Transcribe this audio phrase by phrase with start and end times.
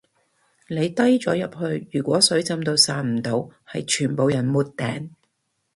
[0.67, 5.11] 你低咗入去如果水浸到散唔到係全部人沒頂